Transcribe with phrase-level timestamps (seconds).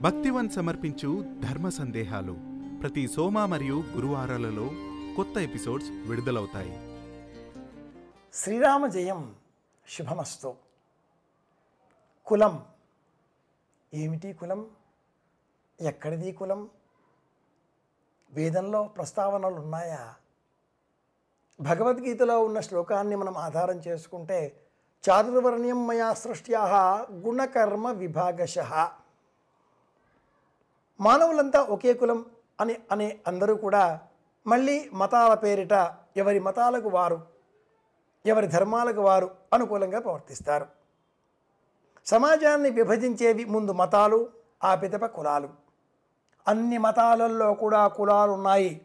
[0.00, 2.36] భక్తివన్ సమర్పించు ధర్మ సందేహాలు
[2.80, 4.70] ప్రతి సోమ మరియు గురువారాలలో
[5.16, 7.02] కొత్త ఎపిసోడ్స్ విడుదలవుతాయి.
[8.34, 9.34] శ్రీరామ జయం
[9.88, 10.54] శుభమస్తు.
[12.26, 12.64] కులం.
[13.94, 14.66] ఏమిటి కులం?
[15.80, 16.70] ఎక్కడిది కులం?
[18.32, 20.14] వేదంలో ప్రస్తావనలు ఉన్నాయా?
[21.60, 24.60] భగవద్గీతలో ఉన్న శ్లోకాన్ని మనం ఆధారం చేసుకుంటే
[25.10, 26.60] చాతుర్వర్ణ్యం మయా సృష్ట్యా
[27.12, 28.58] గుణకర్మ విభాగశ.
[31.00, 32.24] మానవులంతా ఒకే కులం
[32.60, 34.00] అని అనే అందరూ కూడా
[34.46, 35.72] మళ్ళీ మతాల పేరిట
[36.16, 37.18] ఎవరి మతాలకు వారు
[38.26, 40.66] ఎవరి ధర్మాలకు వారు అనుకూలంగా ప్రవర్తిస్తారు.
[42.06, 44.28] సమాజాన్ని విభజించేవి ముందు మతాలు
[44.64, 45.48] ఆ పిదప కులాలు.
[46.48, 48.80] అన్ని మతాలలో కూడా కులాలు ఉన్నాయి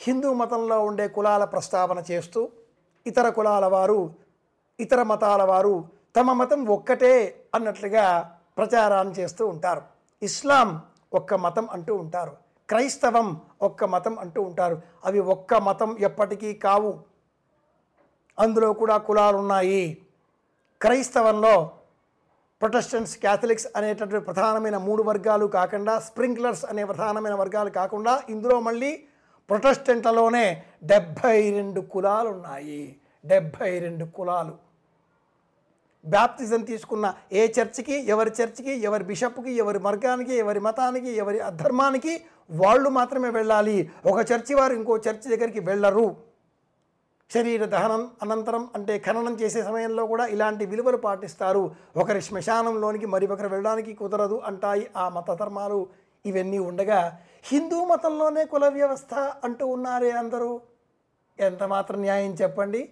[0.00, 2.48] హిందూ మతంలో ఉండే కులాల ప్రస్తావన చేస్తూ
[3.06, 4.14] ఇతర కులాల వారు
[4.80, 5.74] ఇతర మతాల వారు
[6.16, 9.95] తమ మతం ఒక్కటే అన్నట్లుగా ప్రచారాన్ని చేస్తూ ఉంటారు.
[10.22, 10.82] ఇస్లాం
[11.14, 12.36] ఒక్క మతం అంటూ ఉంటారు.
[12.68, 14.82] క్రైస్తవం ఒక్క మతం అంటూ ఉంటారు.
[15.04, 17.00] అవి ఒక్క మతం ఎప్పటికీ కావు.
[18.38, 19.98] అందులో కూడా కులాలు ఉన్నాయి
[20.82, 21.70] క్రైస్తవంలో
[22.60, 29.04] ప్రొటెస్టెంట్స్ క్యాథలిక్స్ అనేటటువంటి ప్రధానమైన మూడు వర్గాలు కాకుండా స్ప్రింక్లర్స్ అనే ప్రధానమైన వర్గాలు కాకుండా ఇందులో మళ్ళీ
[29.50, 34.65] ప్రొటెస్టెంట్లలోనే డెబ్భై రెండు కులాలు ఉన్నాయి డెబ్భై రెండు కులాలు.
[36.06, 42.88] బ్యాప్తిజం తీసుకున్న ఏ చర్చికి ఎవరి చర్చికి ఎవరి బిషప్కి ఎవరి మార్గానికి ఎవరి మతానికి ఎవరి ధర్మానికి వాళ్ళు
[42.90, 43.90] మాత్రమే వెళ్ళాలి.
[44.06, 46.16] ఒక చర్చి వారు ఇంకో చర్చి దగ్గరికి వెళ్ళరు.
[47.34, 51.74] శరీర దహనం అనంతరం అంటే ఖననం చేసే సమయంలో కూడా ఇలాంటి విలువలు పాటిస్తారు.
[51.96, 55.86] ఒకరి శ్మశానంలోనికి మరి ఒకరు వెళ్ళడానికి కుదరదు అంటాయి ఆ మత ధర్మాలు.
[56.26, 60.60] ఇవన్నీ ఉండగా హిందూ మతంలోనే కుల వ్యవస్థ అంటూ ఉన్నారే అందరూ.
[61.40, 62.88] ఎంత మాత్రం న్యాయం చెప్పండి?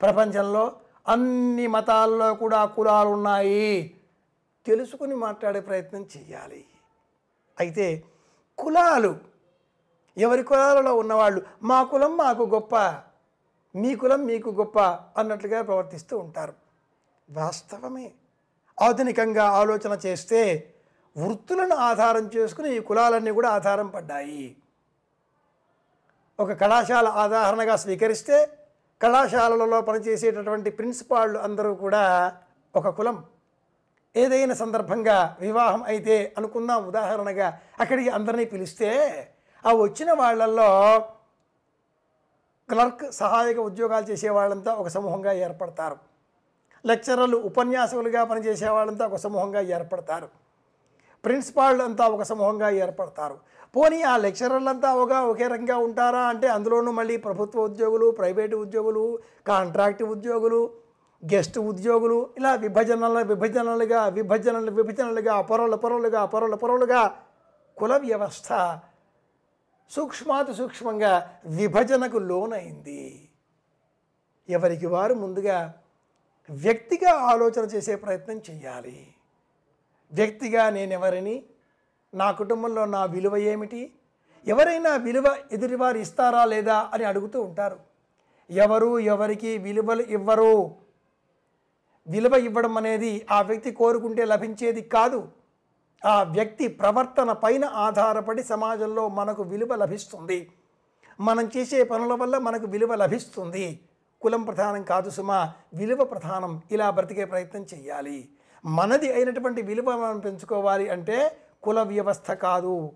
[0.00, 0.72] ప్రపంచంలో
[1.08, 3.94] అన్ని మతాల్లో కూడా కులాలు ఉన్నాయి
[4.66, 6.64] తెలుసుకుని మాట్లాడే ప్రయత్నం చేయాలి
[7.60, 8.04] అయితే
[8.58, 9.18] కులాలు
[10.18, 12.76] ఎవరి కులాలలో ఉన్నవాళ్ళు మా కులం మాకు గొప్ప
[13.76, 14.78] మీ కులం మీకు గొప్ప
[15.18, 16.54] అన్నట్లుగా ప్రవర్తిస్తూ ఉంటారు.
[17.30, 18.12] వాస్తవమే.
[18.82, 20.72] ఆధునికంగా ఆలోచన చేస్తే
[21.18, 24.56] వృత్తులను ఆధారం చేసుకుని ఈ కులాలన్నీ కూడా ఆధారం పడ్డాయి.
[26.40, 28.48] ఒక కళాశాల ఆధారణగా స్వీకరిస్తే
[29.00, 32.04] కళాశాలలలో పనిచేసేటటువంటి ప్రిన్సిపాళ్ళు అందరూ కూడా
[32.74, 33.16] ఒక కులం.
[34.16, 37.48] ఏదైనా సందర్భంగా వివాహం అయితే అనుకుందాం ఉదాహరణగా
[37.80, 38.90] అక్కడికి అందరినీ పిలిస్తే
[39.64, 40.68] ఆ వచ్చిన వాళ్ళల్లో
[42.68, 45.96] క్లర్క్ సహాయక ఉద్యోగాలు చేసే వాళ్ళంతా ఒక సమూహంగా ఏర్పడతారు.
[46.86, 50.28] లెక్చరర్లు ఉపన్యాసకులుగా పనిచేసే వాళ్ళంతా ఒక సమూహంగా ఏర్పడతారు.
[51.24, 53.36] ప్రిన్సిపాళ్ళు అంతా ఒక సమూహంగా ఏర్పడతారు.
[53.76, 56.22] పోనీ ఆ లెక్చరర్లంతా ఒక ఒకే రకంగా ఉంటారా?
[56.28, 60.70] అంటే అందులోనూ మళ్ళీ ప్రభుత్వ ఉద్యోగులు ప్రైవేటు ఉద్యోగులు కాంట్రాక్ట్ ఉద్యోగులు
[61.24, 67.16] గెస్ట్ ఉద్యోగులు ఇలా విభజనల విభజనలుగా విభజనలు విభజనలుగా పొరలు పొరలుగా పొరలు పొరలుగా
[67.76, 68.80] కుల వ్యవస్థ
[69.90, 73.28] సూక్ష్మాతి సూక్ష్మంగా విభజనకు లోనైంది.
[74.48, 75.74] ఎవరికి వారు ముందుగా
[76.50, 79.15] వ్యక్తిగా ఆలోచన చేసే ప్రయత్నం చేయాలి.
[80.12, 81.42] వ్యక్తిగా నేనెవరిని?
[82.14, 83.92] నా కుటుంబంలో నా విలువ ఏమిటి?
[84.46, 87.78] ఎవరైనా విలువ ఎదుటివారు ఇస్తారా లేదా అని అడుగుతూ ఉంటారు.
[88.50, 90.76] ఎవరు ఎవరికి విలువలు ఇవ్వరు?
[92.08, 95.28] విలువ ఇవ్వడం అనేది ఆ వ్యక్తి కోరుకుంటే లభించేది కాదు.
[96.06, 100.50] ఆ వ్యక్తి ప్రవర్తన పైన ఆధారపడి సమాజంలో మనకు విలువ లభిస్తుంది.
[101.20, 103.80] మనం చేసే పనుల వల్ల మనకు విలువ లభిస్తుంది.
[104.20, 106.62] కులం ప్రధానం కాదు సుమా విలువ ప్రధానం.
[106.70, 108.28] ఇలా బ్రతికే ప్రయత్నం చేయాలి
[108.66, 112.92] మనది అయినటువంటి విలువ మనం పెంచుకోవాలి అంటే కుల వ్యవస్థ కాదు.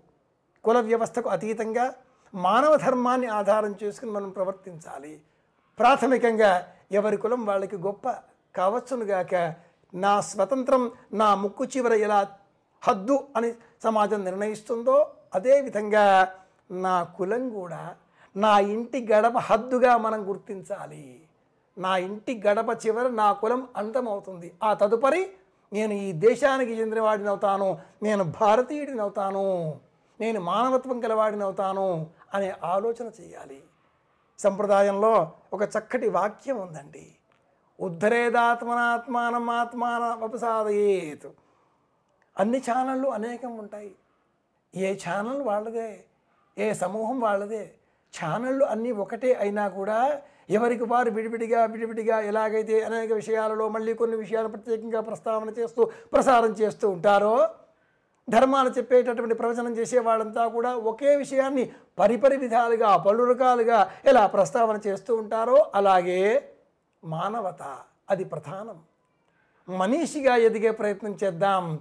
[0.63, 1.93] కుల వ్యవస్థకు అతీతంగా
[2.35, 5.21] మానవ ధర్మాన్ని ఆధారం చేసుకుని మనం ప్రవర్తించాలి.
[5.79, 8.09] ప్రాథమికంగా ఎవరి కులం వాళ్ళకి గొప్ప
[8.55, 9.53] కావచ్చునుగాక
[9.93, 12.27] నా స్వతంత్రం నా ముక్కు చివర ఎలా
[12.83, 16.33] హద్దు అని సమాజం నిర్ణయిస్తుందో అదేవిధంగా
[16.71, 17.95] నా కులం కూడా
[18.35, 21.21] నా ఇంటి గడప హద్దుగా మనం గుర్తించాలి.
[21.77, 24.53] నా ఇంటి గడప చివర నా కులం అంతమవుతుంది.
[24.63, 25.31] ఆ తదుపరి
[25.73, 29.79] నేను ఈ దేశానికి చెందినవాడిని అవుతాను నేను భారతీయుడిని అవుతాను
[30.21, 33.63] నేను మానవత్వం గలవాడిని అవుతాను అనే ఆలోచన చేయాలి.
[34.39, 37.15] సంప్రదాయంలో ఒక చక్కటి వాక్యం ఉందండి.
[37.79, 41.29] ఉద్ధరేదాత్మనాత్మానం ఆత్మాన ఉపసాదయేత్
[42.39, 43.95] అన్ని ఛానళ్ళు అనేకం ఉంటాయి.
[44.75, 46.03] ఏ ఛానల్ వాళ్ళదే
[46.57, 47.63] ఏ సమూహం వాళ్ళదే
[48.13, 49.99] ఛానళ్ళు అన్నీ ఒకటే అయినా కూడా
[50.49, 56.89] ఎవరికి వారు విడివిడిగా విడివిడిగా ఎలాగైతే అనేక విషయాలలో మళ్ళీ కొన్ని విషయాలు ప్రత్యేకంగా ప్రస్తావన చేస్తూ ప్రసారం చేస్తూ
[56.89, 57.35] ఉంటారో
[58.29, 61.63] ధర్మాలు చెప్పేటటువంటి ప్రవచనం చేసే వాళ్ళంతా కూడా ఒకే విషయాన్ని
[61.99, 66.19] పరిపరి విధాలుగా పలు రకాలుగా ఎలా ప్రస్తావన చేస్తూ ఉంటారో అలాగే
[67.03, 67.63] మానవత
[68.09, 68.77] అది ప్రధానం.
[69.69, 71.79] మనిషిగా ఎదిగే ప్రయత్నం చేద్దాం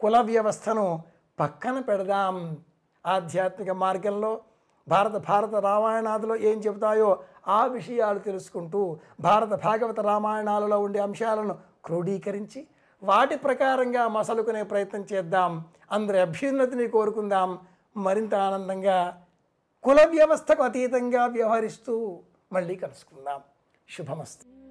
[0.00, 1.02] కుల వ్యవస్థను
[1.40, 2.56] పక్కన పెడదాం.
[3.06, 4.40] ఆధ్యాత్మిక మార్గంలో
[4.88, 12.66] భారత భారత రామాయణాదిలో ఏం చెబుతాయో ఆ విషయాలు తెలుసుకుంటూ భారత భాగవత రామాయణాలలో ఉండే అంశాలను క్రోడీకరించి
[13.02, 15.64] వాటి ప్రకారంగా మసలుకునే ప్రయత్నం చేద్దాం.
[15.92, 17.58] అందరి అభ్యున్నతిని కోరుకుందాం.
[17.96, 19.24] మరింత ఆనందంగా
[19.82, 22.20] కుల వ్యవస్థకు అతీతంగా వ్యవహరిస్తూ
[22.52, 23.40] మళ్ళీ కలుసుకుందాం.
[23.96, 24.63] శుభమస్తు.